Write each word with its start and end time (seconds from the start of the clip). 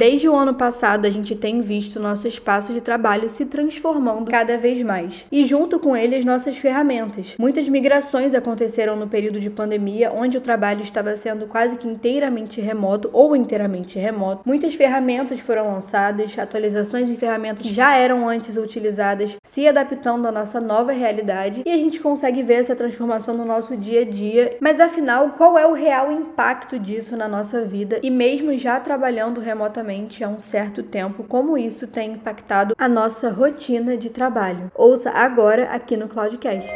Desde 0.00 0.26
o 0.30 0.34
ano 0.34 0.54
passado, 0.54 1.04
a 1.04 1.10
gente 1.10 1.36
tem 1.36 1.60
visto 1.60 2.00
nosso 2.00 2.26
espaço 2.26 2.72
de 2.72 2.80
trabalho 2.80 3.28
se 3.28 3.44
transformando 3.44 4.30
cada 4.30 4.56
vez 4.56 4.80
mais, 4.80 5.26
e 5.30 5.44
junto 5.44 5.78
com 5.78 5.94
ele 5.94 6.16
as 6.16 6.24
nossas 6.24 6.56
ferramentas. 6.56 7.34
Muitas 7.38 7.68
migrações 7.68 8.34
aconteceram 8.34 8.96
no 8.96 9.06
período 9.06 9.38
de 9.38 9.50
pandemia, 9.50 10.10
onde 10.10 10.38
o 10.38 10.40
trabalho 10.40 10.80
estava 10.80 11.14
sendo 11.16 11.46
quase 11.46 11.76
que 11.76 11.86
inteiramente 11.86 12.62
remoto 12.62 13.10
ou 13.12 13.36
inteiramente 13.36 13.98
remoto. 13.98 14.40
Muitas 14.46 14.72
ferramentas 14.72 15.38
foram 15.40 15.70
lançadas, 15.70 16.38
atualizações 16.38 17.10
em 17.10 17.16
ferramentas 17.16 17.66
que 17.66 17.74
já 17.74 17.94
eram 17.94 18.26
antes 18.26 18.56
utilizadas, 18.56 19.36
se 19.44 19.68
adaptando 19.68 20.26
à 20.26 20.32
nossa 20.32 20.62
nova 20.62 20.92
realidade, 20.92 21.60
e 21.66 21.70
a 21.70 21.76
gente 21.76 22.00
consegue 22.00 22.42
ver 22.42 22.54
essa 22.54 22.74
transformação 22.74 23.36
no 23.36 23.44
nosso 23.44 23.76
dia 23.76 24.00
a 24.00 24.04
dia. 24.06 24.56
Mas 24.62 24.80
afinal, 24.80 25.34
qual 25.36 25.58
é 25.58 25.66
o 25.66 25.74
real 25.74 26.10
impacto 26.10 26.78
disso 26.78 27.18
na 27.18 27.28
nossa 27.28 27.66
vida? 27.66 28.00
E 28.02 28.08
mesmo 28.08 28.56
já 28.56 28.80
trabalhando 28.80 29.42
remotamente 29.42 29.89
há 30.22 30.28
um 30.28 30.38
certo 30.38 30.82
tempo, 30.82 31.24
como 31.24 31.58
isso 31.58 31.86
tem 31.86 32.12
impactado 32.12 32.74
a 32.78 32.88
nossa 32.88 33.30
rotina 33.30 33.96
de 33.96 34.08
trabalho? 34.08 34.70
Ouça 34.74 35.10
agora 35.10 35.64
aqui 35.64 35.96
no 35.96 36.08
Cloudcast. 36.08 36.70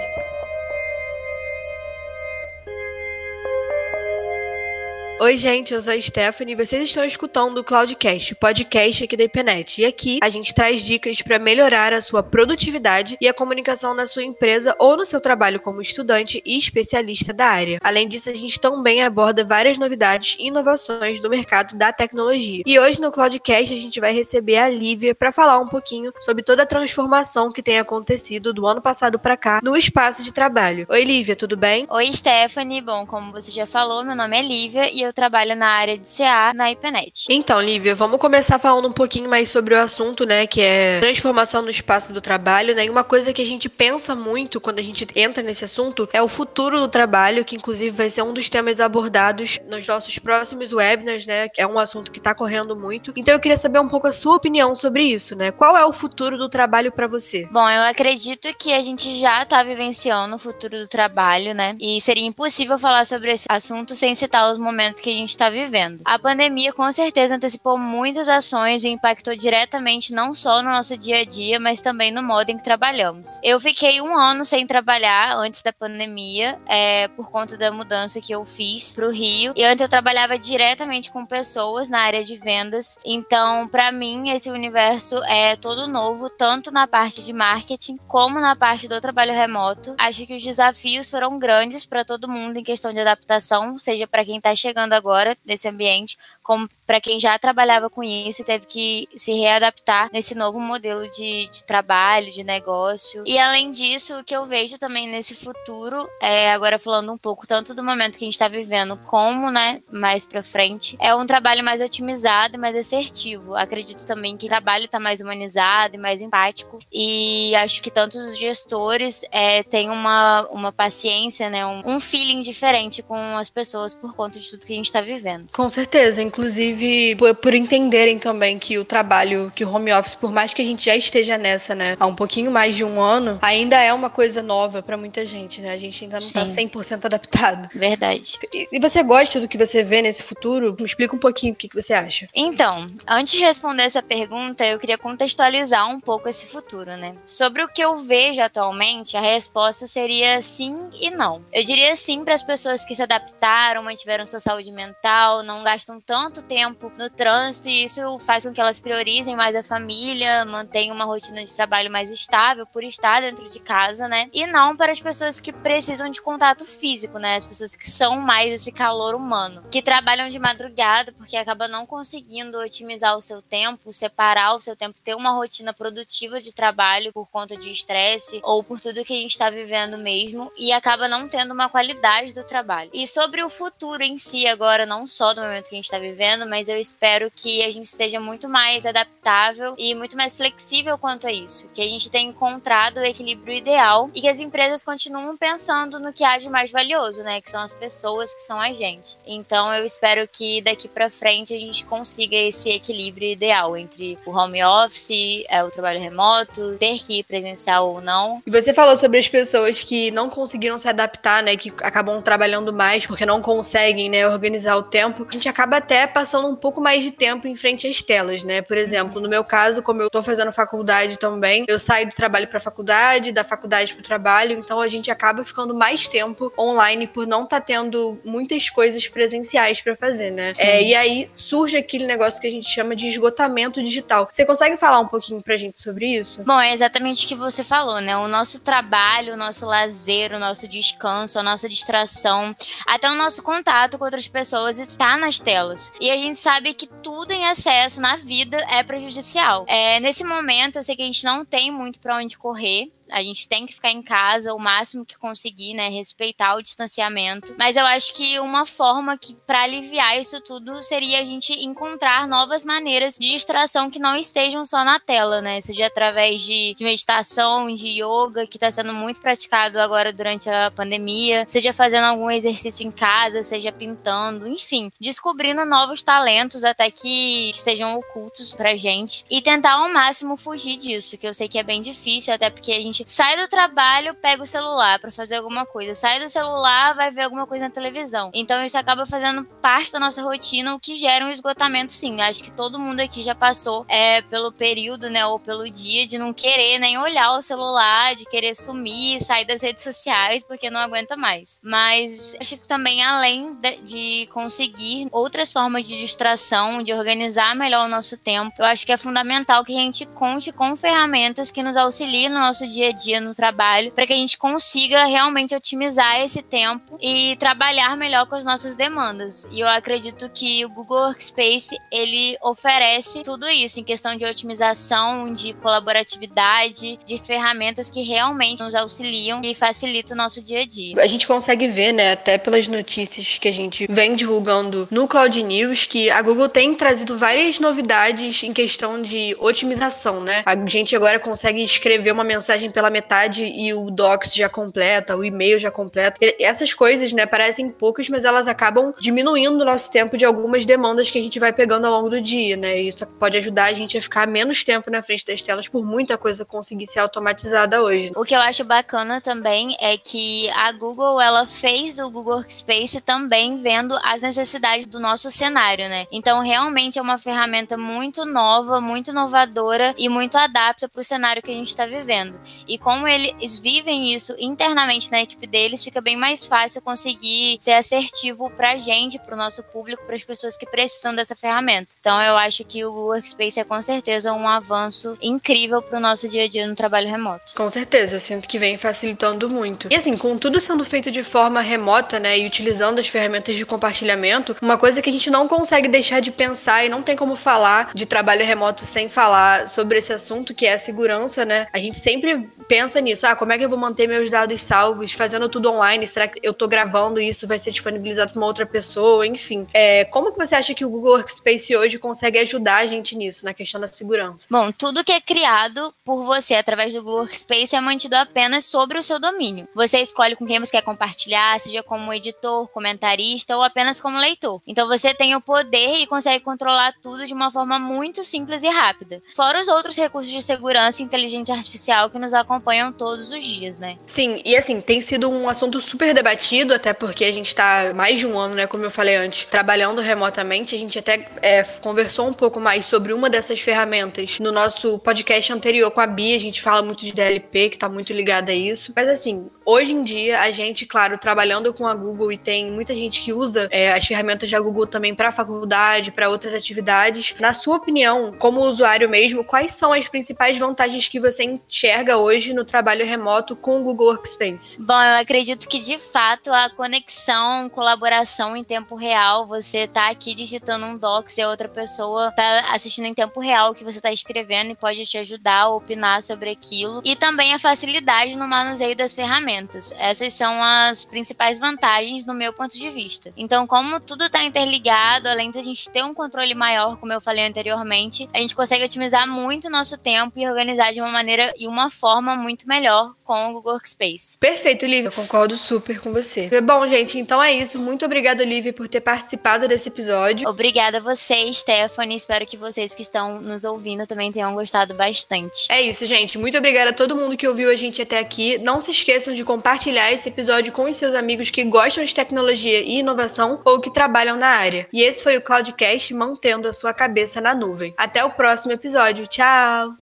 Oi, 5.25 5.39
gente, 5.39 5.73
eu 5.73 5.83
sou 5.83 5.95
a 5.95 5.99
Stephanie 5.99 6.53
e 6.53 6.67
vocês 6.67 6.83
estão 6.83 7.03
escutando 7.03 7.57
o 7.57 7.65
Cloudcast, 7.65 8.35
o 8.35 8.37
podcast 8.37 9.05
aqui 9.05 9.17
da 9.17 9.25
IPNET. 9.25 9.81
E 9.81 9.87
aqui 9.87 10.19
a 10.23 10.29
gente 10.29 10.53
traz 10.53 10.85
dicas 10.85 11.23
para 11.23 11.39
melhorar 11.39 11.95
a 11.95 12.03
sua 12.03 12.23
produtividade 12.23 13.17
e 13.19 13.27
a 13.27 13.33
comunicação 13.33 13.95
na 13.95 14.07
sua 14.07 14.23
empresa 14.23 14.77
ou 14.79 14.99
no 14.99 15.07
seu 15.07 15.19
trabalho 15.23 15.59
como 15.59 15.81
estudante 15.81 16.43
e 16.45 16.59
especialista 16.59 17.33
da 17.33 17.47
área. 17.47 17.79
Além 17.83 18.07
disso, 18.07 18.29
a 18.29 18.35
gente 18.35 18.61
também 18.61 19.03
aborda 19.03 19.43
várias 19.43 19.79
novidades 19.79 20.37
e 20.39 20.49
inovações 20.49 21.19
do 21.21 21.31
mercado 21.31 21.75
da 21.75 21.91
tecnologia. 21.91 22.63
E 22.67 22.79
hoje 22.79 23.01
no 23.01 23.11
Cloudcast 23.11 23.73
a 23.73 23.79
gente 23.79 24.01
vai 24.01 24.13
receber 24.13 24.59
a 24.59 24.69
Lívia 24.69 25.15
para 25.15 25.33
falar 25.33 25.59
um 25.59 25.69
pouquinho 25.69 26.13
sobre 26.21 26.43
toda 26.43 26.65
a 26.65 26.67
transformação 26.67 27.51
que 27.51 27.63
tem 27.63 27.79
acontecido 27.79 28.53
do 28.53 28.67
ano 28.67 28.83
passado 28.83 29.19
para 29.19 29.39
cá 29.39 29.61
no 29.65 29.75
espaço 29.75 30.23
de 30.23 30.35
trabalho. 30.35 30.85
Oi, 30.91 31.03
Lívia, 31.03 31.35
tudo 31.35 31.57
bem? 31.57 31.87
Oi, 31.89 32.13
Stephanie. 32.13 32.83
Bom, 32.83 33.07
como 33.07 33.33
você 33.33 33.51
já 33.51 33.65
falou, 33.65 34.05
meu 34.05 34.15
nome 34.15 34.39
é 34.39 34.43
Lívia 34.43 34.93
e 34.93 35.01
eu 35.01 35.14
trabalho 35.15 35.57
na 35.57 35.69
área 35.69 35.97
de 35.97 36.07
CA 36.07 36.53
na 36.55 36.71
IPNET. 36.71 37.27
Então, 37.31 37.61
Lívia, 37.61 37.95
vamos 37.95 38.19
começar 38.19 38.59
falando 38.59 38.89
um 38.89 38.93
pouquinho 38.93 39.29
mais 39.31 39.51
sobre 39.51 39.75
o 39.75 39.79
assunto, 39.79 40.27
né, 40.27 40.47
que 40.47 40.61
é 40.61 41.01
transformação 41.01 41.63
no 41.63 41.71
espaço 41.71 42.13
do 42.13 42.21
trabalho, 42.21 42.75
né? 42.75 42.85
E 42.87 42.91
uma 42.91 43.05
coisa 43.05 43.33
que 43.33 43.41
a 43.41 43.47
gente 43.47 43.69
pensa 43.69 44.15
muito 44.15 44.61
quando 44.61 44.79
a 44.79 44.83
gente 44.83 45.07
entra 45.17 45.43
nesse 45.43 45.65
assunto 45.65 46.09
é 46.13 46.23
o 46.23 46.29
futuro 46.29 46.81
do 46.81 46.89
trabalho, 46.89 47.45
que 47.45 47.57
inclusive 47.57 47.91
vai 47.91 48.11
ser 48.11 48.23
um 48.23 48.33
dos 48.33 48.49
temas 48.49 48.81
abordados 48.81 49.59
nos 49.69 49.87
nossos 49.87 50.19
próximos 50.19 50.73
webinars, 50.73 51.25
né? 51.27 51.49
Que 51.49 51.61
é 51.61 51.67
um 51.67 51.79
assunto 51.79 52.13
que 52.13 52.19
está 52.19 52.35
correndo 52.35 52.77
muito. 52.77 53.13
Então, 53.17 53.35
eu 53.35 53.41
queria 53.41 53.57
saber 53.57 53.79
um 53.79 53.89
pouco 53.89 54.07
a 54.07 54.13
sua 54.13 54.37
opinião 54.37 54.75
sobre 54.75 55.05
isso, 55.05 55.37
né? 55.37 55.51
Qual 55.53 55.77
é 55.77 55.85
o 55.85 55.93
futuro 55.93 56.37
do 56.37 56.49
trabalho 56.49 56.91
para 56.93 57.07
você? 57.07 57.47
Bom, 57.51 57.69
eu 57.69 57.83
acredito 57.83 58.49
que 58.59 58.73
a 58.73 58.83
gente 58.83 59.17
já 59.19 59.43
está 59.43 59.63
vivenciando 59.63 60.37
o 60.37 60.39
futuro 60.39 60.79
do 60.79 60.89
trabalho, 60.89 61.55
né? 61.55 61.77
E 61.81 62.01
seria 62.01 62.27
impossível 62.27 62.79
falar 62.79 63.07
sobre 63.07 63.33
esse 63.33 63.47
assunto 63.49 63.95
sem 63.95 64.15
citar 64.15 64.51
os 64.51 64.59
momentos 64.59 64.75
momento 64.75 65.03
que 65.05 65.11
a 65.11 65.19
gente 65.19 65.29
está 65.29 65.51
vivendo. 65.51 66.01
A 66.03 66.19
pandemia 66.19 66.73
com 66.73 66.91
certeza 66.91 67.35
antecipou 67.35 67.77
muitas 67.77 68.27
ações 68.27 68.85
e 68.85 68.89
impactou 68.89 69.37
diretamente 69.37 70.15
não 70.15 70.33
só 70.33 70.63
no 70.63 70.71
nosso 70.71 70.97
dia 70.97 71.19
a 71.19 71.25
dia, 71.25 71.61
mas 71.61 71.83
também 71.83 72.11
no 72.11 72.23
modo 72.23 72.49
em 72.49 72.57
que 72.57 72.65
trabalhamos. 72.65 73.39
Eu 73.43 73.61
fiquei 73.61 74.01
um 74.01 74.17
ano 74.17 74.47
sem 74.47 74.67
trabalhar 74.67 75.37
antes 75.37 75.61
da 75.61 75.75
pandemia, 75.75 76.59
é, 76.67 77.09
por 77.09 77.31
conta 77.31 77.55
da 77.59 77.71
mudança 77.71 78.19
que 78.19 78.35
eu 78.35 78.47
fiz 78.47 78.95
para 78.95 79.07
o 79.07 79.11
Rio. 79.11 79.53
E 79.55 79.63
antes 79.63 79.83
eu 79.83 79.89
trabalhava 79.91 80.39
diretamente 80.39 81.13
com 81.13 81.27
pessoas 81.27 81.91
na 81.91 82.01
área 82.01 82.25
de 82.25 82.37
vendas. 82.39 82.97
Então, 83.05 83.69
para 83.69 83.93
mim, 83.93 84.31
esse 84.31 84.51
universo 84.51 85.23
é 85.25 85.55
todo 85.55 85.87
novo, 85.87 86.31
tanto 86.31 86.71
na 86.71 86.87
parte 86.87 87.23
de 87.23 87.33
marketing 87.35 87.99
como 88.09 88.41
na 88.41 88.57
parte 88.57 88.89
do 88.89 88.99
trabalho 89.03 89.35
remoto. 89.35 89.95
Acho 89.99 90.27
que 90.27 90.35
os 90.35 90.43
desafios 90.43 91.11
foram 91.11 91.39
grandes 91.39 91.85
para 91.85 92.07
todo 92.07 92.27
mundo 92.27 92.57
em 92.57 92.65
questão 92.65 92.91
de 92.91 93.01
adaptação, 93.01 93.79
seja 93.79 94.07
para 94.07 94.25
quem 94.25 94.39
está 94.39 94.55
chegando 94.57 94.94
agora 94.95 95.35
nesse 95.45 95.69
ambiente, 95.69 96.17
como 96.43 96.69
para 96.87 97.01
quem 97.01 97.19
já 97.19 97.39
trabalhava 97.39 97.89
com 97.89 98.03
isso 98.03 98.43
e 98.43 98.45
teve 98.45 98.67
que 98.67 99.09
se 99.17 99.33
readaptar 99.33 100.11
nesse 100.13 100.35
novo 100.35 100.61
modelo 100.61 101.09
de, 101.11 101.49
de, 101.51 101.65
trabalho, 101.65 102.31
de 102.31 102.45
negócio. 102.45 103.25
E 103.27 103.39
além 103.39 103.71
disso, 103.71 104.19
o 104.19 104.25
que 104.25 104.37
eu 104.37 104.45
vejo 104.45 104.79
também 104.79 105.11
nesse 105.11 105.35
futuro, 105.35 106.07
é, 106.21 106.53
agora 106.53 106.79
falando 106.79 107.11
um 107.11 107.19
pouco 107.19 107.47
tanto 107.47 107.75
do 107.75 107.83
momento 107.83 108.19
que 108.19 108.25
a 108.25 108.27
gente 108.27 108.35
está 108.35 108.49
vivendo, 108.49 108.97
como 108.99 109.51
né, 109.51 109.83
mais 109.91 110.27
para 110.27 110.43
frente, 110.43 110.97
é 111.01 111.15
um 111.15 111.27
trabalho 111.27 111.65
mais 111.65 111.81
otimizado 111.81 112.57
e 112.57 112.59
mais 112.59 112.77
assertivo. 112.77 113.55
Acredito 113.55 114.05
também 114.05 114.37
que 114.37 114.45
o 114.45 114.49
trabalho 114.49 114.85
está 114.85 115.01
mais 115.01 115.21
humanizado 115.21 115.97
e 115.97 115.99
mais 115.99 116.21
empático. 116.21 116.79
E 116.93 117.55
acho 117.57 117.81
que 117.81 117.91
tanto 117.91 118.19
os 118.19 118.37
gestores 118.37 119.25
é, 119.33 119.63
têm 119.63 119.89
uma, 119.89 120.47
uma 120.51 120.73
paciência, 120.73 121.49
né, 121.49 121.65
um, 121.65 121.83
um 121.87 122.01
feeling 122.01 122.41
diferente 122.41 123.03
com 123.03 123.17
as 123.39 123.49
pessoas 123.49 123.95
por 123.95 124.15
conta 124.15 124.39
de 124.39 124.51
tudo 124.51 124.67
que 124.67 124.74
a 124.75 124.77
gente 124.77 124.87
está 124.87 125.01
vivendo. 125.01 125.49
Com 125.53 125.69
certeza, 125.69 126.23
inclusive 126.23 127.17
por, 127.17 127.35
por, 127.35 127.55
entenderem 127.55 128.19
também 128.19 128.59
que 128.59 128.79
o 128.79 128.85
trabalho, 128.85 129.53
que 129.55 129.65
o 129.65 129.73
home 129.73 129.93
office, 129.93 130.15
por 130.15 130.33
mais 130.33 130.53
que 130.53 130.63
a 130.63 130.65
gente 130.65 130.85
já 130.85 130.97
esteja 130.97 131.39
nessa, 131.39 131.75
né, 131.75 131.97
há 131.99 132.07
um 132.07 132.15
pouquinho 132.15 132.51
mais 132.51 132.75
de 132.75 132.85
um 132.85 133.01
ano, 133.01 133.39
ainda 133.43 133.81
é 133.81 133.93
uma 133.93 134.11
coisa 134.11 134.43
nova 134.43 134.83
para 134.83 134.97
muita 134.97 135.25
gente, 135.25 135.61
né? 135.61 135.73
A 135.73 135.79
gente 135.79 136.05
ainda 136.05 136.19
não 136.19 136.33
tá 136.33 136.47
Sim. 136.47 136.69
tá 136.69 136.79
100% 136.79 137.05
adaptado. 137.05 137.69
Verdade. 137.75 138.39
E, 138.53 138.69
e, 138.73 138.81
você 138.81 139.03
gosta 139.03 139.41
do 139.41 139.49
que 139.49 139.57
você 139.57 139.83
vê 139.83 140.03
nesse 140.03 140.23
futuro? 140.23 140.77
Me 140.79 140.85
explica 140.85 141.15
um 141.15 141.19
pouquinho 141.19 141.53
o 141.53 141.57
que, 141.57 141.69
que 141.69 141.81
você 141.81 141.95
acha. 141.95 142.29
Então, 142.35 142.87
antes 143.07 143.35
de 143.35 143.45
responder 143.45 143.83
essa 143.83 144.03
pergunta, 144.03 144.65
eu 144.65 144.79
queria 144.79 144.99
contextualizar 144.99 145.89
um 145.89 146.01
pouco 146.01 146.29
esse 146.29 146.47
futuro, 146.47 146.97
né? 146.97 147.15
Sobre 147.27 147.63
o 147.63 147.69
que 147.69 147.83
eu 147.83 147.97
vejo 147.97 148.41
atualmente, 148.41 149.17
a 149.17 149.21
resposta 149.21 149.87
seria 149.87 150.41
sim 150.41 150.91
e 151.01 151.11
não. 151.11 151.45
Eu 151.53 151.63
diria 151.63 151.95
sim 151.95 152.25
para 152.25 152.35
as 152.35 152.43
pessoas 152.43 152.85
que 152.85 152.95
se 152.95 153.03
adaptaram, 153.03 153.83
mantiveram 153.83 154.27
sua 154.27 154.41
saúde 154.41 154.64
mental, 154.73 155.43
não 155.43 155.63
gastam 155.63 156.01
tanto 156.01 156.43
tempo 156.43 156.91
no 156.97 157.11
trânsito 157.11 157.69
e 157.69 157.85
isso 157.85 158.19
faz 158.21 158.45
com 158.45 158.53
que 158.53 158.61
elas 158.61 158.81
priorizem 158.81 159.37
mais 159.37 159.55
a 159.55 159.63
família, 159.63 160.45
mantenham 160.45 160.95
uma 160.95 161.05
rotina 161.05 161.45
de 161.45 161.55
trabalho 161.55 161.91
mais 161.91 162.11
estável 162.11 162.67
por 162.67 162.83
estar 162.85 163.21
dentro 163.21 163.49
de 163.51 163.61
casa, 163.61 164.09
né? 164.09 164.29
E 164.33 164.47
não 164.47 164.77
para 164.77 164.93
as 164.93 165.01
pessoas 165.01 165.41
que 165.41 165.53
precisam 165.53 166.11
de 166.11 166.21
contato 166.21 166.65
físico, 166.65 167.19
né? 167.19 167.37
As 167.37 167.47
pessoas 167.47 167.75
que 167.75 167.89
são 167.89 168.21
mais 168.21 168.53
esse 168.53 168.73
calor 168.73 169.15
humano, 169.15 169.65
que 169.71 169.83
trabalham 169.83 170.29
de 170.29 170.39
madrugada 170.39 171.13
porque 171.13 171.37
acaba 171.37 171.69
não 171.69 171.87
conseguindo 171.87 172.59
otimizar 172.59 173.17
o 173.17 173.23
seu 173.23 173.41
tempo, 173.43 173.93
separar 173.93 174.55
o 174.55 174.61
seu 174.61 174.77
tempo, 174.77 175.01
ter 175.01 175.15
uma 175.15 175.31
rotina 175.31 175.73
produtiva 175.73 176.41
de 176.41 176.55
trabalho 176.55 177.13
por 177.13 177.27
conta 177.27 177.57
de 177.57 177.71
estresse 177.71 178.41
ou 178.43 178.63
por 178.63 178.81
tudo 178.81 179.05
que 179.05 179.15
a 179.15 179.17
gente 179.17 179.33
está 179.33 179.51
vivendo 179.51 179.99
mesmo 179.99 180.51
e 180.57 180.73
acaba 180.73 181.09
não 181.09 181.29
tendo 181.29 181.53
uma 181.53 181.69
qualidade 181.69 182.35
do 182.35 182.45
trabalho. 182.45 182.91
E 182.93 183.07
sobre 183.07 183.43
o 183.43 183.49
futuro 183.49 184.03
em 184.03 184.17
si, 184.17 184.47
agora, 184.55 184.87
não 184.87 185.07
só 185.07 185.35
do 185.35 185.41
momento 185.41 185.69
que 185.69 185.75
a 185.75 185.79
gente 185.79 185.85
está 185.85 185.99
vivendo, 185.99 186.47
mas 186.47 186.69
eu 186.69 186.79
espero 186.79 187.31
que 187.35 187.63
a 187.63 187.71
gente 187.71 187.87
esteja 187.87 188.19
muito 188.19 188.49
mais 188.49 188.87
adaptável 188.87 189.75
e 189.77 189.95
muito 189.95 190.17
mais 190.17 190.37
flexível 190.37 190.97
quanto 190.97 191.27
a 191.27 191.33
isso. 191.33 191.71
Que 191.75 191.83
a 191.83 191.85
gente 191.85 192.11
tenha 192.11 192.31
encontrado 192.31 192.99
o 192.99 193.05
equilíbrio 193.05 193.55
ideal 193.55 194.11
e 194.15 194.21
que 194.21 194.29
as 194.29 194.41
empresas 194.41 194.83
continuem 194.83 195.37
pensando 195.37 195.99
no 195.99 196.13
que 196.13 196.25
há 196.25 196.39
de 196.39 196.49
mais 196.49 196.71
valioso, 196.71 197.23
né? 197.23 197.41
Que 197.41 197.51
são 197.51 197.61
as 197.61 197.75
pessoas, 197.75 198.35
que 198.35 198.43
são 198.43 198.61
a 198.61 198.73
gente. 198.73 199.17
Então 199.27 199.73
eu 199.75 199.85
espero 199.85 200.27
que 200.29 200.63
daqui 200.63 200.89
para 200.89 201.11
frente 201.11 201.55
a 201.55 201.59
gente 201.59 201.85
consiga 201.85 202.37
esse 202.37 202.71
equilíbrio 202.71 203.29
ideal 203.29 203.77
entre 203.77 204.19
o 204.25 204.31
home 204.31 204.63
office, 204.65 205.45
é, 205.49 205.63
o 205.65 205.71
trabalho 205.71 206.01
remoto, 206.01 206.77
ter 206.79 206.99
que 206.99 207.21
ir 207.21 207.25
presencial 207.25 207.89
ou 207.89 208.01
não. 208.01 208.43
E 208.47 208.51
você 208.51 208.73
falou 208.73 208.97
sobre 208.97 209.19
as 209.19 209.29
pessoas 209.29 209.83
que 209.83 210.11
não 210.13 210.31
conseguiram 210.31 210.79
se 210.79 210.89
adaptar, 210.89 211.43
né? 211.43 211.57
Que 211.57 211.71
acabam 211.83 212.23
trabalhando 212.23 212.73
mais 212.73 213.07
porque 213.07 213.27
não 213.27 213.43
conseguem, 213.43 214.09
né? 214.09 214.25
organizar 214.29 214.44
o 214.77 214.83
tempo, 214.83 215.27
a 215.29 215.33
gente 215.33 215.49
acaba 215.49 215.77
até 215.77 216.07
passando 216.07 216.49
um 216.49 216.57
pouco 216.57 216.81
mais 216.81 217.03
de 217.03 217.11
tempo 217.11 217.47
em 217.47 217.57
frente 217.57 217.87
às 217.87 218.01
telas, 218.01 218.43
né? 218.43 218.63
Por 218.63 218.77
exemplo, 218.77 219.21
no 219.21 219.29
meu 219.29 219.45
caso, 219.45 219.83
como 219.83 220.03
eu 220.03 220.11
tô 220.11 220.23
fazendo 220.23 220.53
faculdade 220.53 221.19
também, 221.19 221.65
eu 221.69 221.79
saio 221.79 222.09
do 222.09 222.15
trabalho 222.15 222.49
para 222.49 222.61
faculdade, 222.61 223.33
da 223.33 223.45
faculdade 223.45 223.95
para 223.95 224.01
o 224.01 224.05
trabalho, 224.05 224.59
então 224.59 224.81
a 224.81 224.89
gente 224.89 225.11
acaba 225.11 225.45
ficando 225.45 225.75
mais 225.75 226.09
tempo 226.09 226.53
online 226.59 227.07
por 227.07 227.27
não 227.27 227.45
estar 227.45 227.61
tá 227.61 227.67
tendo 227.67 228.19
muitas 228.25 228.71
coisas 228.71 229.07
presenciais 229.09 229.81
para 229.81 229.97
fazer, 229.97 230.31
né? 230.31 230.53
É, 230.59 230.83
e 230.83 230.95
aí 230.95 231.31
surge 231.33 231.77
aquele 231.77 232.07
negócio 232.07 232.41
que 232.41 232.47
a 232.47 232.51
gente 232.51 232.69
chama 232.69 232.95
de 232.95 233.09
esgotamento 233.09 233.83
digital. 233.83 234.29
Você 234.31 234.45
consegue 234.45 234.77
falar 234.77 235.01
um 235.01 235.09
pouquinho 235.09 235.43
pra 235.43 235.57
gente 235.57 235.81
sobre 235.81 236.07
isso? 236.07 236.43
Bom, 236.43 236.61
é 236.61 236.73
exatamente 236.73 237.25
o 237.25 237.29
que 237.29 237.35
você 237.35 237.63
falou, 237.63 238.01
né? 238.01 238.17
O 238.17 238.29
nosso 238.29 238.61
trabalho, 238.61 239.35
o 239.35 239.37
nosso 239.37 239.67
lazer, 239.67 240.33
o 240.33 240.39
nosso 240.39 240.69
descanso, 240.69 241.39
a 241.39 241.43
nossa 241.43 241.69
distração, 241.69 242.55
até 242.87 243.11
o 243.11 243.15
nosso 243.15 243.43
contato 243.43 243.99
com 243.99 244.05
outras 244.05 244.29
pessoas 244.35 244.81
está 244.81 245.17
nas 245.17 245.39
telas. 245.39 245.93
E 246.01 246.11
a 246.11 246.17
gente 246.17 246.41
sabe 246.41 246.75
que 246.75 246.89
tudo 246.89 247.31
em 247.31 247.45
excesso 247.45 248.01
na 248.01 248.17
vida 248.17 248.57
é 248.69 248.83
prejudicial. 248.83 249.65
É, 249.69 250.01
nesse 250.01 250.25
momento, 250.25 250.77
eu 250.77 250.83
sei 250.83 250.97
que 250.97 251.03
a 251.03 251.07
gente 251.07 251.25
não 251.25 251.45
tem 251.45 251.71
muito 251.71 252.01
para 252.01 252.17
onde 252.17 252.37
correr, 252.37 252.91
A 253.15 253.23
gente 253.23 253.49
tem 253.49 253.65
que 253.65 253.75
ficar 253.75 253.91
em 253.91 254.03
casa 254.03 254.53
o 254.53 254.59
máximo 254.59 255.07
que 255.07 255.17
conseguir, 255.17 255.73
né? 255.73 255.89
Respeitar 255.89 256.57
o 256.57 256.63
distanciamento. 256.63 257.55
Mas 257.57 257.77
eu 257.77 257.87
acho 257.87 258.13
que 258.13 258.41
uma 258.41 258.67
forma 258.67 259.17
que 259.17 259.35
para 259.47 259.63
aliviar 259.63 260.19
isso 260.21 260.41
tudo 260.41 260.83
seria 260.83 261.21
a 261.21 261.25
gente 261.25 261.53
encontrar 261.65 262.27
novas 262.27 262.65
maneiras 262.65 263.17
de 263.17 263.31
distração 263.31 263.89
que 263.89 264.01
não 264.01 264.17
estejam 264.17 264.65
só 264.65 264.85
na 264.85 264.99
tela, 264.99 265.41
né? 265.41 265.61
Seja 265.61 265.87
através 265.87 266.43
de, 266.43 266.75
de 266.75 266.83
meditação, 266.83 267.73
de 267.73 268.03
yoga, 268.03 268.49
que 268.49 268.57
está 268.57 268.69
sendo 268.71 268.93
muito 268.93 269.21
praticado 269.21 269.79
agora 269.79 270.13
durante 270.13 270.51
a 270.51 270.73
pandemia, 270.73 271.45
seja 271.49 271.73
fazendo 271.73 272.05
algum 272.05 272.31
exercício 272.31 272.85
em 272.85 272.91
casa, 272.91 273.43
seja 273.43 273.71
pintando, 273.71 274.49
enfim, 274.49 274.91
descobrindo 275.01 275.65
novos 275.65 276.03
talentos 276.03 276.65
até 276.65 276.91
que 276.91 277.51
estejam 277.51 277.97
ocultos 277.97 278.55
pra 278.55 278.77
gente 278.77 279.25
e 279.31 279.41
tentar 279.41 279.75
ao 279.75 279.93
máximo 279.93 280.37
fugir 280.37 280.77
disso, 280.77 281.17
que 281.17 281.27
eu 281.27 281.35
sei 281.35 281.49
que 281.49 281.59
é 281.59 281.63
bem 281.63 281.81
difícil, 281.81 282.35
até 282.35 282.51
porque 282.51 282.73
a 282.73 282.81
gente 282.81 283.04
sai 283.05 283.37
do 283.37 283.49
trabalho, 283.49 284.15
pega 284.15 284.43
o 284.43 284.47
celular 284.47 284.99
para 284.99 285.13
fazer 285.13 285.37
alguma 285.37 285.67
coisa, 285.67 285.95
sai 285.95 286.21
do 286.21 286.29
celular, 286.29 286.95
vai 286.95 287.11
ver 287.11 287.23
alguma 287.23 287.47
coisa 287.47 287.65
na 287.65 287.71
televisão. 287.71 288.31
Então 288.35 288.63
isso 288.63 288.79
acaba 288.79 289.07
fazendo 289.07 289.45
parte 289.61 289.93
da 289.93 290.01
nossa 290.01 290.23
rotina, 290.23 290.75
o 290.75 290.81
que 290.81 290.97
gera 290.97 291.25
um 291.25 291.31
esgotamento, 291.31 291.93
sim. 291.93 292.21
Acho 292.21 292.43
que 292.43 292.53
todo 292.53 292.79
mundo 292.79 293.01
aqui 293.01 293.23
já 293.23 293.35
passou 293.35 293.85
é, 293.89 294.23
pelo 294.23 294.53
período, 294.53 295.11
né, 295.11 295.25
ou 295.27 295.39
pelo 295.39 295.69
dia 295.71 296.07
de 296.07 296.19
não 296.19 296.33
querer 296.33 296.79
nem 296.79 296.99
olhar 296.99 297.33
o 297.33 297.43
celular, 297.43 298.15
de 298.15 298.25
querer 298.25 298.55
sumir, 298.55 299.21
sair 299.21 299.45
das 299.45 299.63
redes 299.63 299.83
sociais 299.83 300.45
porque 300.45 300.71
não 300.71 300.81
aguenta 300.81 301.17
mais. 301.17 301.61
Mas 301.63 302.37
acho 302.41 302.57
que 302.57 302.69
também 302.69 303.03
além 303.03 303.55
de, 303.57 303.77
de 303.83 304.27
conseguir 304.33 305.09
outras 305.13 305.53
formas 305.53 305.87
de 305.87 305.97
distração, 305.99 306.83
de 306.83 306.93
organizar 306.93 307.55
melhor 307.55 307.87
o 307.87 307.89
nosso 307.89 308.17
tempo, 308.17 308.55
eu 308.59 308.65
acho 308.65 308.85
que 308.85 308.93
é 308.93 308.97
fundamental 308.97 309.65
que 309.65 309.73
a 309.73 309.81
gente 309.81 310.07
conte 310.07 310.53
com 310.53 310.77
ferramentas 310.77 311.51
que 311.51 311.63
nos 311.63 311.77
auxiliem 311.77 312.29
no 312.29 312.39
nosso 312.39 312.67
dia 312.67 312.84
a 312.89 312.93
dia 312.93 313.21
no 313.21 313.33
trabalho, 313.33 313.93
para 313.93 314.07
que 314.07 314.13
a 314.13 314.17
gente 314.17 314.37
consiga 314.39 315.05
realmente 315.05 315.55
otimizar 315.55 316.21
esse 316.21 316.43
tempo 316.43 316.99
e 317.01 317.37
trabalhar 317.37 317.97
melhor 317.97 318.27
com 318.27 318.35
as 318.35 318.45
nossas 318.45 318.77
demandas. 318.77 319.47
E 319.51 319.61
eu 319.61 319.69
acredito 319.69 320.31
que 320.31 320.65
o 320.65 320.69
Google 320.69 321.07
Workspace 321.07 321.77
ele 321.91 322.37
oferece 322.43 323.23
tudo 323.23 323.49
isso 323.49 323.81
em 323.81 323.85
questão 323.85 324.17
de 324.17 324.25
otimização, 324.25 325.33
de 325.33 325.55
colaboratividade, 325.55 326.99
de 327.05 327.19
ferramentas 327.19 327.89
que 327.89 328.03
realmente 328.03 328.63
nos 328.63 328.75
auxiliam 328.75 329.41
e 329.43 329.55
facilitam 329.55 330.15
o 330.15 330.19
nosso 330.19 330.43
dia 330.43 330.61
a 330.61 330.67
dia. 330.67 331.01
A 331.01 331.07
gente 331.07 331.27
consegue 331.27 331.69
ver, 331.69 331.93
né, 331.93 332.13
até 332.13 332.39
pelas 332.39 332.67
notícias 332.67 333.39
que 333.39 333.49
a 333.49 333.53
gente 333.53 333.87
vem 333.89 334.15
divulgando 334.15 334.89
no 334.91 335.07
Cloud 335.07 335.43
News, 335.43 335.87
que 335.87 336.11
a 336.11 336.21
Google 336.23 336.49
tem 336.49 336.75
trazido 336.75 337.17
várias 337.17 337.59
novidades 337.59 338.43
em 338.43 338.53
questão 338.53 339.01
de 339.01 339.37
otimização, 339.39 340.21
né? 340.21 340.43
A 340.47 340.57
gente 340.69 340.95
agora 340.95 341.19
consegue 341.19 341.63
escrever 341.63 342.13
uma 342.13 342.25
mensagem 342.25 342.71
pela 342.75 342.91
metade 342.91 343.45
e 343.45 343.73
o 343.73 343.91
Docs 343.91 344.35
já 344.35 344.49
completa, 344.49 345.17
o 345.17 345.25
e-mail 345.25 345.59
já 345.61 345.71
completa. 345.71 346.19
Essas 346.41 346.75
coisas, 346.75 347.13
né, 347.13 347.25
parecem 347.25 347.71
poucas, 347.71 348.09
mas 348.09 348.25
elas 348.25 348.49
acabam 348.49 348.93
diminuindo 349.01 349.63
o 349.63 349.65
nosso 349.65 349.91
tempo 349.91 350.19
de 350.19 350.25
algumas 350.25 350.67
demandas 350.67 351.09
que 351.09 351.19
a 351.19 351.23
gente 351.23 351.39
vai 351.39 351.53
pegando 351.53 351.87
ao 351.87 351.93
longo 351.93 352.11
do 352.11 352.21
dia, 352.21 352.57
né? 352.57 352.81
Isso 352.81 353.07
pode 353.07 353.37
ajudar 353.37 353.67
a 353.67 353.73
gente 353.73 353.97
a 353.97 354.03
ficar 354.03 354.27
menos 354.27 354.65
tempo 354.65 354.91
na 354.91 355.03
frente 355.03 355.25
das 355.25 355.41
telas 355.41 355.69
por 355.69 355.85
muita 355.85 356.19
coisa 356.19 356.45
conseguir 356.45 356.87
ser 356.87 356.99
automatizada 356.99 357.83
hoje. 357.83 358.11
O 358.17 358.25
que 358.25 358.35
eu 358.35 358.41
acho 358.41 358.65
bacana 358.65 359.21
também 359.21 359.77
é 359.81 359.97
que 359.97 360.51
a 360.51 360.73
Google 360.73 361.21
ela 361.21 361.47
fez 361.47 361.99
o 361.99 362.11
Google 362.11 362.35
Workspace 362.35 363.01
também 363.01 363.57
vendo 363.57 363.95
as 364.03 364.23
necessidades 364.23 364.87
do 364.87 364.99
nosso 364.99 365.31
cenário, 365.31 365.89
né? 365.89 366.07
Então 366.11 366.41
realmente 366.41 366.99
é 366.99 367.03
uma 367.03 367.19
ferramenta 367.19 367.77
muito 367.77 368.25
nova, 368.25 368.81
muito 368.81 369.13
inovadora 369.13 369.95
e 369.97 370.09
muito 370.09 370.37
adapta 370.37 370.89
para 370.89 371.01
o 371.01 371.05
cenário 371.05 371.43
que 371.43 371.51
a 371.51 371.55
gente 371.55 371.69
está 371.69 371.87
vivendo. 371.87 372.41
E 372.67 372.79
como 372.79 373.07
eles 373.07 373.59
vivem 373.59 374.13
isso 374.15 374.35
internamente 374.39 375.11
na 375.11 375.23
equipe 375.23 375.47
deles, 375.47 375.85
fica 375.85 376.01
bem 376.01 376.17
mais 376.17 376.47
fácil 376.47 376.83
conseguir 376.83 377.57
ser 377.59 377.73
assertivo 377.73 378.51
para 378.51 378.73
a 378.73 378.77
gente, 378.77 379.19
para 379.19 379.35
o 379.35 379.39
nosso 379.39 379.63
público, 379.63 380.05
para 380.05 380.17
as 380.17 380.25
pessoas 380.25 380.57
que 380.57 380.67
precisam 380.67 381.15
dessa 381.15 381.35
ferramenta. 381.35 381.95
Então 381.99 382.21
eu 382.21 382.37
acho 382.37 382.65
que 382.65 382.85
o 382.85 382.93
Workspace 382.93 383.61
é 383.61 383.65
com 383.65 383.81
certeza 383.81 384.33
um 384.33 384.49
avanço 384.49 385.17
incrível 385.23 385.83
para 385.83 385.99
o 385.99 386.01
nosso 386.01 386.29
dia 386.29 386.45
a 386.45 386.49
dia 386.49 386.67
no 386.67 386.75
trabalho 386.75 387.09
remoto. 387.09 387.55
Com 387.55 387.69
certeza, 387.69 388.17
eu 388.17 388.21
sinto 388.21 388.49
que 388.49 388.59
vem 388.59 388.77
facilitando 388.77 389.49
muito. 389.49 389.89
E 389.91 389.95
assim, 389.95 390.17
com 390.17 390.37
tudo 390.37 390.61
sendo 390.61 390.85
feito 390.85 391.11
de 391.11 391.23
forma 391.23 391.61
remota, 391.61 392.19
né, 392.19 392.39
e 392.39 392.47
utilizando 392.47 392.99
as 392.99 393.09
ferramentas 393.09 393.57
de 393.57 393.67
compartilhamento, 393.67 394.57
uma 394.61 394.79
coisa 394.79 395.01
que 395.03 395.11
a 395.11 395.13
gente 395.13 395.31
não 395.31 395.47
consegue 395.49 395.89
deixar 395.89 396.21
de 396.21 396.31
pensar 396.31 396.85
e 396.85 396.89
não 396.89 397.03
tem 397.03 397.17
como 397.17 397.37
falar 397.37 397.91
de 397.95 398.07
trabalho 398.07 398.45
remoto 398.45 398.87
sem 398.87 399.09
falar 399.09 399.69
sobre 399.69 399.99
esse 399.99 400.13
assunto 400.13 400.55
que 400.55 400.67
é 400.67 400.75
a 400.75 400.79
segurança, 400.79 401.45
né? 401.45 401.67
A 401.73 401.79
gente 401.79 401.99
sempre 401.99 402.49
pensa 402.69 403.01
nisso. 403.01 403.27
Ah, 403.27 403.37
como 403.37 403.53
é 403.53 403.59
que 403.59 403.65
eu 403.65 403.69
vou 403.69 403.79
manter 403.79 404.07
meus 404.07 404.31
dados 404.31 404.63
salvos 404.63 405.13
fazendo 405.13 405.49
tudo 405.49 405.71
online? 405.71 406.07
Será 406.07 406.29
que 406.29 406.41
eu 406.43 406.53
tô 406.53 406.67
gravando 406.67 407.21
e 407.21 407.29
isso 407.29 407.47
vai 407.47 407.59
ser 407.59 407.71
disponibilizado 407.71 408.33
para 408.33 408.41
uma 408.41 408.47
outra 408.47 408.67
pessoa? 408.67 409.27
Enfim, 409.27 409.67
é, 409.73 410.05
como 410.07 410.33
que 410.33 410.39
você 410.39 410.55
acha 410.55 410.75
que 410.75 410.85
o 410.85 410.89
Google 410.89 411.15
Workspace 411.15 411.77
hoje 411.77 411.99
consegue 411.99 412.39
ajudar 412.39 412.79
a 412.79 412.87
gente 412.87 413.15
nisso, 413.17 413.45
na 413.45 413.55
questão 413.55 413.81
da 413.81 413.87
segurança? 413.87 414.47
Bom, 414.51 414.73
tudo 414.73 415.05
que 415.05 415.13
é 415.13 415.21
criado 415.21 415.95
por 416.05 416.23
você 416.23 416.55
através 416.55 416.93
do 416.93 417.03
Google 417.03 417.21
Workspace 417.21 417.77
é 417.77 417.81
mantido 417.81 418.17
apenas 418.17 418.67
sobre 418.67 418.99
o 418.99 419.03
seu 419.03 419.21
domínio. 419.21 419.69
Você 419.75 420.01
escolhe 420.01 420.37
com 420.37 420.47
quem 420.47 420.59
você 420.59 420.73
quer 420.73 420.83
compartilhar, 420.83 421.59
seja 421.61 421.83
como 421.83 422.13
editor, 422.13 422.69
comentarista 422.69 423.57
ou 423.57 423.63
apenas 423.63 424.01
como 424.01 424.19
leitor. 424.19 424.61
Então 424.67 424.89
você 424.89 425.15
tem 425.15 425.35
o 425.35 425.41
poder 425.41 425.99
e 425.99 426.07
consegue 426.07 426.43
controlar 426.43 426.95
tudo 427.03 427.27
de 427.27 427.35
uma 427.35 427.51
forma 427.51 427.79
muito 427.79 428.25
simples 428.25 428.63
e 428.63 428.69
rápida. 428.69 429.23
Fora 429.35 429.61
os 429.61 429.69
outros 429.69 429.97
recursos 429.97 430.31
de 430.31 430.43
segurança 430.43 431.03
e 431.03 431.05
inteligência 431.05 431.55
artificial 431.55 432.11
que 432.11 432.19
nos 432.19 432.33
acompanham 432.35 432.54
acompanham 432.55 432.93
todos 432.93 433.31
os 433.31 433.43
dias, 433.43 433.79
né? 433.79 433.99
Sim, 434.07 434.41
e 434.45 434.57
assim, 434.57 434.81
tem 434.81 435.01
sido 435.01 435.29
um 435.31 435.49
assunto 435.49 435.81
super 435.81 436.15
debatido, 436.15 436.73
até 436.73 436.93
porque 436.93 437.25
a 437.25 437.33
gente 437.33 437.49
está 437.49 437.93
mais 437.95 438.19
de 438.19 438.27
um 438.27 438.39
ano, 438.39 438.55
né, 438.55 438.67
como 438.67 438.85
eu 438.85 438.91
falei 438.91 439.17
antes, 439.17 439.45
trabalhando 439.45 440.01
remotamente. 440.01 440.75
A 440.75 440.79
gente 440.79 440.99
até 440.99 441.27
é, 441.43 441.63
conversou 441.63 442.29
um 442.29 442.33
pouco 442.33 442.61
mais 442.61 442.87
sobre 442.87 443.13
uma 443.13 443.29
dessas 443.29 443.61
ferramentas 443.61 444.39
no 444.39 444.53
nosso 444.53 444.99
podcast 445.01 445.53
anterior 445.53 445.91
com 445.91 446.01
a 446.01 446.07
Bia. 446.07 446.37
A 446.37 446.41
gente 446.41 446.63
fala 446.63 446.83
muito 446.83 447.05
de 447.05 447.13
DLP, 447.13 447.71
que 447.71 447.77
está 447.77 447.89
muito 447.89 448.13
ligada 448.13 448.53
a 448.53 448.55
isso. 448.55 448.93
Mas 448.95 449.09
assim, 449.09 449.49
hoje 449.65 449.93
em 449.93 450.03
dia, 450.03 450.41
a 450.41 450.51
gente, 450.51 450.87
claro, 450.87 451.19
trabalhando 451.19 451.73
com 451.73 451.87
a 451.87 451.95
Google 451.95 452.31
e 452.33 452.39
tem 452.39 452.71
muita 452.71 452.95
gente 452.95 453.23
que 453.23 453.33
usa 453.33 453.69
é, 453.71 453.93
as 453.93 454.07
ferramentas 454.07 454.51
da 454.51 454.61
Google 454.61 454.87
também 454.87 455.15
para 455.15 455.33
faculdade, 455.33 456.13
para 456.13 456.29
outras 456.29 456.55
atividades. 456.55 457.35
Na 457.41 457.53
sua 457.53 457.77
opinião, 457.77 458.35
como 458.39 458.61
usuário 458.61 459.09
mesmo, 459.09 459.45
quais 459.45 459.73
são 459.73 459.93
as 459.93 460.07
principais 460.07 460.57
vantagens 460.57 461.09
que 461.09 461.21
você 461.21 461.45
enxerga 461.45 462.17
hoje? 462.17 462.44
Hoje 462.45 462.53
no 462.53 462.65
trabalho 462.65 463.07
remoto 463.07 463.57
com 463.57 463.81
o 463.81 463.83
Google 463.83 464.09
Workspace? 464.09 464.79
Bom, 464.79 465.01
eu 465.01 465.17
acredito 465.17 465.67
que 465.67 465.81
de 465.81 465.99
fato 465.99 466.53
a 466.53 466.69
conexão, 466.69 467.71
colaboração 467.71 468.55
em 468.55 468.63
tempo 468.63 468.95
real, 468.97 469.47
você 469.47 469.87
tá 469.87 470.11
aqui 470.11 470.35
digitando 470.35 470.85
um 470.85 470.99
docs 470.99 471.39
e 471.39 471.43
a 471.43 471.49
outra 471.49 471.69
pessoa 471.69 472.31
tá 472.33 472.67
assistindo 472.71 473.07
em 473.07 473.15
tempo 473.15 473.41
real 473.41 473.71
o 473.71 473.75
que 473.75 473.85
você 473.85 474.01
tá 474.01 474.13
escrevendo 474.13 474.73
e 474.73 474.77
pode 474.77 475.07
te 475.07 475.17
ajudar 475.17 475.63
a 475.63 475.69
opinar 475.69 476.23
sobre 476.23 476.51
aquilo. 476.51 477.01
E 477.05 477.17
também 477.17 477.55
a 477.55 477.59
facilidade 477.59 478.37
no 478.37 478.47
manuseio 478.47 478.95
das 478.95 479.15
ferramentas. 479.15 479.95
Essas 479.99 480.35
são 480.35 480.63
as 480.63 481.05
principais 481.05 481.59
vantagens 481.59 482.27
no 482.27 482.35
meu 482.35 482.53
ponto 482.53 482.77
de 482.77 482.91
vista. 482.91 483.33
Então, 483.37 483.67
como 483.67 484.01
tudo 484.01 484.29
tá 484.29 484.43
interligado, 484.43 485.29
além 485.29 485.51
de 485.51 485.59
a 485.59 485.63
gente 485.63 485.89
ter 485.89 486.05
um 486.05 486.13
controle 486.13 486.55
maior, 486.55 486.97
como 486.97 487.13
eu 487.13 487.21
falei 487.21 487.47
anteriormente, 487.47 488.29
a 488.35 488.39
gente 488.39 488.55
consegue 488.55 488.85
otimizar 488.85 489.27
muito 489.27 489.69
o 489.69 489.71
nosso 489.71 489.97
tempo 489.97 490.39
e 490.39 490.47
organizar 490.47 490.93
de 490.93 491.01
uma 491.01 491.11
maneira 491.11 491.55
e 491.57 491.67
uma 491.67 491.89
forma 491.89 492.34
muito 492.37 492.67
melhor 492.69 493.15
com 493.25 493.51
o 493.51 493.53
Google 493.55 493.73
Workspace. 493.75 494.39
Perfeito, 494.39 494.85
Lívia, 494.85 495.11
concordo 495.11 495.57
super 495.57 496.01
com 496.01 496.13
você. 496.13 496.51
Bom, 496.61 496.87
gente, 496.89 497.19
então 497.19 497.43
é 497.43 497.53
isso. 497.53 497.79
Muito 497.79 498.05
obrigada, 498.05 498.45
Lívia, 498.45 498.73
por 498.73 498.89
ter 498.89 499.01
participado 499.01 499.67
desse 499.67 499.89
episódio. 499.89 500.49
Obrigada 500.49 500.99
a 500.99 501.01
você, 501.01 501.53
Stephanie. 501.53 502.17
Espero 502.17 502.47
que 502.47 502.57
vocês 502.57 502.95
que 502.95 503.03
estão 503.03 503.41
nos 503.41 503.65
ouvindo 503.65 504.07
também 504.07 504.31
tenham 504.31 504.55
gostado 504.55 504.95
bastante. 504.95 505.67
É 505.71 505.81
isso, 505.81 506.05
gente. 506.07 506.39
Muito 506.39 506.57
obrigada 506.59 506.91
a 506.91 506.93
todo 506.93 507.17
mundo 507.17 507.37
que 507.37 507.49
ouviu 507.49 507.71
a 507.71 507.77
gente 507.77 508.03
até 508.03 508.19
aqui. 508.19 508.59
Não 508.59 508.81
se 508.81 508.91
esqueçam 508.91 509.35
de 509.35 509.45
compartilhar 509.45 510.13
esse 510.13 510.29
episódio 510.29 510.73
com 510.73 510.85
os 510.85 510.97
seus 510.97 511.15
amigos 511.15 511.51
que 511.51 511.65
gostam 511.65 512.05
de 512.05 512.15
tecnologia 512.15 512.81
e 512.81 512.99
inovação 512.99 513.61
ou 513.65 513.81
que 513.81 513.93
trabalham 513.93 514.37
na 514.37 514.49
área. 514.49 514.87
E 514.93 515.03
esse 515.03 515.23
foi 515.23 515.37
o 515.37 515.43
Cloudcast 515.43 516.13
mantendo 516.15 516.69
a 516.69 516.73
sua 516.73 516.93
cabeça 516.93 517.41
na 517.41 517.55
nuvem. 517.55 517.95
Até 517.97 518.25
o 518.25 518.31
próximo 518.31 518.73
episódio. 518.73 519.27
Tchau! 519.27 519.93